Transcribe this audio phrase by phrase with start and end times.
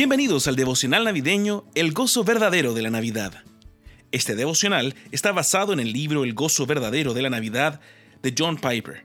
[0.00, 3.44] Bienvenidos al devocional navideño El gozo verdadero de la Navidad.
[4.12, 7.82] Este devocional está basado en el libro El gozo verdadero de la Navidad
[8.22, 9.04] de John Piper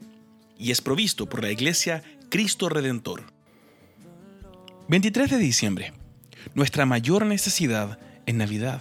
[0.58, 3.26] y es provisto por la iglesia Cristo Redentor.
[4.88, 5.92] 23 de diciembre.
[6.54, 8.80] Nuestra mayor necesidad en Navidad.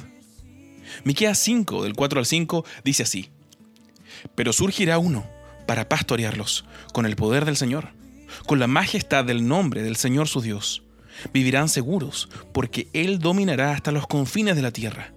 [1.03, 3.31] Miqueas 5 del 4 al 5 dice así:
[4.37, 5.29] Pero surgirá uno
[5.67, 7.89] para pastorearlos con el poder del Señor,
[8.47, 10.85] con la majestad del nombre del Señor su Dios
[11.33, 15.13] Vivirán seguros, porque Él dominará hasta los confines de la tierra.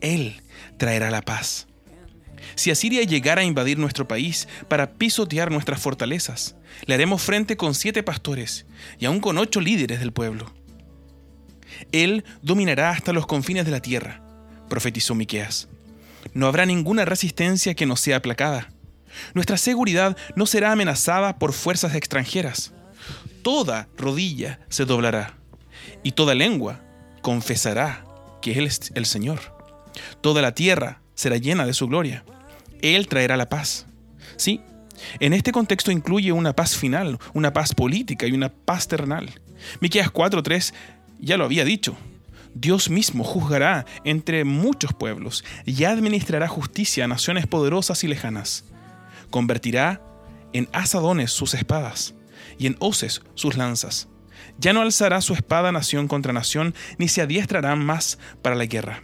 [0.00, 0.40] Él
[0.78, 1.66] traerá la paz.
[2.54, 6.56] Si Asiria llegara a invadir nuestro país para pisotear nuestras fortalezas,
[6.86, 8.66] le haremos frente con siete pastores
[8.98, 10.52] y aún con ocho líderes del pueblo.
[11.92, 14.22] Él dominará hasta los confines de la tierra,
[14.68, 15.68] profetizó Miqueas.
[16.34, 18.68] No habrá ninguna resistencia que no sea aplacada.
[19.34, 22.72] Nuestra seguridad no será amenazada por fuerzas extranjeras.
[23.42, 25.34] Toda rodilla se doblará
[26.04, 26.80] y toda lengua
[27.22, 28.04] confesará
[28.40, 29.40] que Él es el Señor.
[30.20, 32.24] Toda la tierra será llena de su gloria.
[32.82, 33.86] Él traerá la paz.
[34.36, 34.60] Sí,
[35.18, 39.28] en este contexto incluye una paz final, una paz política y una paz terrenal.
[39.80, 40.72] Miqueas 4:3
[41.18, 41.96] ya lo había dicho.
[42.54, 48.64] Dios mismo juzgará entre muchos pueblos y administrará justicia a naciones poderosas y lejanas.
[49.30, 50.00] Convertirá
[50.52, 52.14] en asadones sus espadas
[52.58, 54.08] y en hoces sus lanzas.
[54.58, 59.02] Ya no alzará su espada nación contra nación, ni se adiestrarán más para la guerra.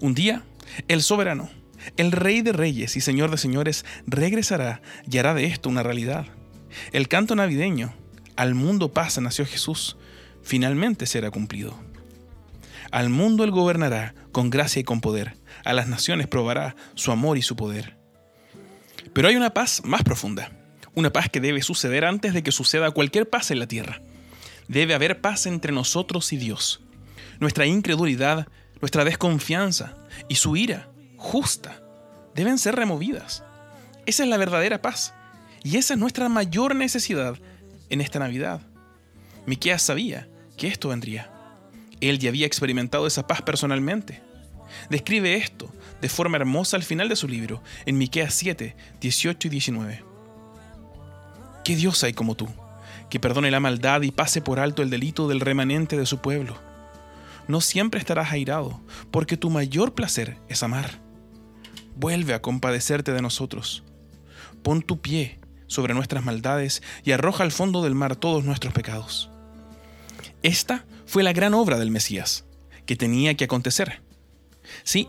[0.00, 0.44] Un día,
[0.86, 1.50] el soberano,
[1.96, 4.80] el rey de reyes y señor de señores, regresará
[5.10, 6.26] y hará de esto una realidad.
[6.92, 7.94] El canto navideño,
[8.36, 9.96] al mundo pasa nació Jesús,
[10.42, 11.78] finalmente será cumplido.
[12.90, 17.36] Al mundo él gobernará con gracia y con poder, a las naciones probará su amor
[17.36, 17.98] y su poder.
[19.12, 20.52] Pero hay una paz más profunda,
[20.94, 24.00] una paz que debe suceder antes de que suceda cualquier paz en la tierra.
[24.68, 26.80] Debe haber paz entre nosotros y Dios.
[27.40, 28.48] Nuestra incredulidad,
[28.80, 29.96] nuestra desconfianza
[30.28, 31.82] y su ira justa
[32.34, 33.44] deben ser removidas.
[34.06, 35.14] Esa es la verdadera paz.
[35.62, 37.36] Y esa es nuestra mayor necesidad
[37.90, 38.62] en esta Navidad.
[39.46, 41.30] Miqueas sabía que esto vendría.
[42.00, 44.22] Él ya había experimentado esa paz personalmente.
[44.90, 49.50] Describe esto de forma hermosa al final de su libro, en Miqueas 7, 18 y
[49.50, 50.07] 19.
[51.68, 52.48] ¿Qué Dios hay como tú?
[53.10, 56.56] que perdone la maldad y pase por alto el delito del remanente de su pueblo.
[57.46, 58.80] No siempre estarás airado,
[59.10, 60.98] porque tu mayor placer es amar.
[61.94, 63.84] Vuelve a compadecerte de nosotros.
[64.62, 69.28] Pon tu pie sobre nuestras maldades y arroja al fondo del mar todos nuestros pecados.
[70.42, 72.46] Esta fue la gran obra del Mesías,
[72.86, 74.00] que tenía que acontecer.
[74.84, 75.06] Sí,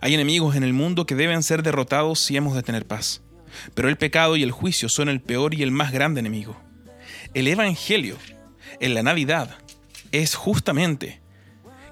[0.00, 3.22] hay enemigos en el mundo que deben ser derrotados si hemos de tener paz,
[3.74, 6.56] pero el pecado y el juicio son el peor y el más grande enemigo.
[7.34, 8.16] El Evangelio
[8.80, 9.56] en la Navidad
[10.10, 11.20] es justamente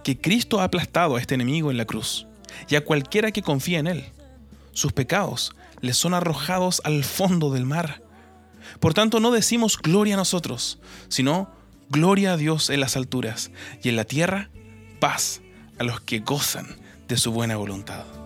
[0.02, 2.26] que Cristo ha aplastado a este enemigo en la cruz
[2.68, 4.04] y a cualquiera que confía en Él.
[4.72, 8.02] Sus pecados les son arrojados al fondo del mar.
[8.78, 10.78] Por tanto, no decimos gloria a nosotros,
[11.08, 11.50] sino
[11.88, 13.50] gloria a Dios en las alturas
[13.82, 14.50] y en la tierra,
[15.00, 15.40] paz
[15.78, 16.76] a los que gozan
[17.08, 18.19] de su buena voluntad.